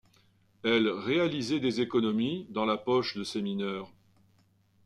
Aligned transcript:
Elle 0.63 0.87
réalisait 0.89 1.59
des 1.59 1.79
économies 1.79 2.47
dans 2.49 2.65
la 2.65 2.75
poche 2.75 3.15
de 3.15 3.23
ses 3.23 3.43
mineurs. 3.43 3.91